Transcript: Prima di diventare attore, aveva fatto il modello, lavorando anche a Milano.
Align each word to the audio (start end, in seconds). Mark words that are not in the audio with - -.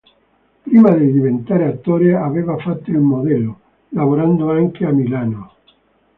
Prima 0.63 0.95
di 0.95 1.11
diventare 1.11 1.67
attore, 1.67 2.15
aveva 2.15 2.57
fatto 2.57 2.89
il 2.89 2.97
modello, 2.97 3.59
lavorando 3.89 4.49
anche 4.49 4.83
a 4.83 4.89
Milano. 4.91 5.53